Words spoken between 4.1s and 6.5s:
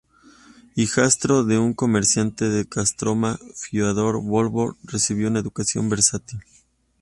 Vólkov recibió una educación versátil.